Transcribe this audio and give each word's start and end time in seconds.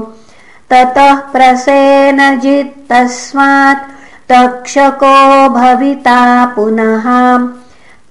ततः 0.71 1.15
प्रसेनजित्तस्मात् 1.15 3.89
तक्षको 4.29 5.49
भविता 5.49 6.47
पुनः। 6.47 7.49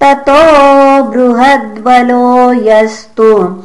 ततो 0.02 1.03
बृहद्बलो 1.03 2.53
यस्तु। 2.53 3.63